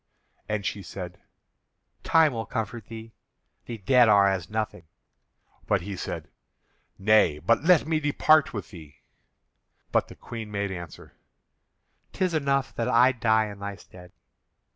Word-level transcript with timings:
And 0.49 0.65
she 0.65 0.81
said: 0.81 1.21
"Time 2.01 2.33
will 2.33 2.47
comfort 2.47 2.87
thee; 2.87 3.13
the 3.67 3.77
dead 3.77 4.09
are 4.09 4.27
as 4.27 4.49
nothing." 4.49 4.87
But 5.67 5.81
he 5.81 5.95
said: 5.95 6.31
"Nay, 6.97 7.37
but 7.37 7.63
let 7.63 7.85
me 7.85 7.99
depart 7.99 8.51
with 8.51 8.71
thee." 8.71 9.03
But 9.91 10.07
the 10.07 10.15
Queen 10.15 10.49
made 10.49 10.71
answer: 10.71 11.13
"'Tis 12.13 12.33
enough 12.33 12.73
that 12.77 12.87
I 12.89 13.11
die 13.11 13.45
in 13.51 13.59
thy 13.59 13.75
stead." 13.75 14.11